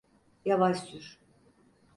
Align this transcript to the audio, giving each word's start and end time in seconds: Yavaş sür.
Yavaş 0.45 0.79
sür. 0.79 1.19